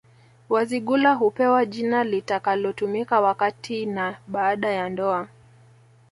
Wazigula 0.49 1.13
hupewa 1.13 1.65
jina 1.65 2.03
litakalotumika 2.03 3.21
wakati 3.21 3.85
na 3.85 4.17
baada 4.27 4.69
ya 4.69 4.89
ndoa 4.89 5.27